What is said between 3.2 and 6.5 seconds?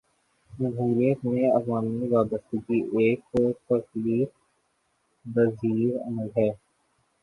تغیر پذیر عمل ہے۔